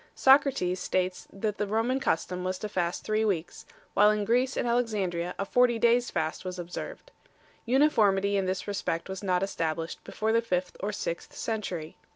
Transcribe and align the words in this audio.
Socrates 0.15 0.79
5 0.81 0.83
states 0.83 1.27
that 1.31 1.59
the 1.59 1.67
Roman 1.67 1.99
custom 1.99 2.43
was 2.43 2.57
to 2.57 2.67
fast 2.67 3.03
three 3.03 3.23
weeks, 3.23 3.67
while 3.93 4.09
in 4.09 4.25
Greece 4.25 4.57
and 4.57 4.67
Alexandria 4.67 5.35
a 5.37 5.45
forty 5.45 5.77
days 5.77 6.09
fast 6.09 6.43
was 6.43 6.57
observed. 6.57 7.11
Uniformity 7.67 8.35
in 8.35 8.47
this 8.47 8.67
respect 8.67 9.09
was 9.09 9.21
not 9.21 9.43
established 9.43 10.03
before 10.03 10.31
the 10.33 10.41
fifth 10.41 10.75
or 10.79 10.91
sixth 10.91 11.35
century. 11.35 11.97